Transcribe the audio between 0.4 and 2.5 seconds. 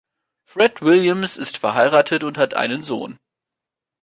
Fred Williams ist verheiratet und